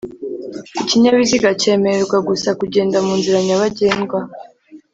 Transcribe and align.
Ikinyabiziga 0.81 1.49
cyemererwa 1.61 2.17
gusa 2.29 2.49
kugenda 2.59 2.97
mu 3.05 3.13
nzira 3.19 3.37
nyabagendwa 3.47 4.19